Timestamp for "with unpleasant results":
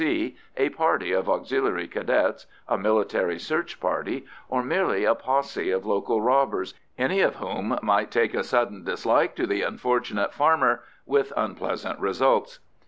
11.05-12.57